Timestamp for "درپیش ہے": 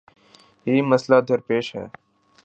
1.29-1.85